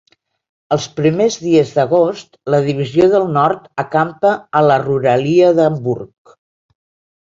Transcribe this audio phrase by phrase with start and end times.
[0.75, 6.39] Els primers dies d'agost la Divisió del Nord acampa a la ruralia d'Hamburg.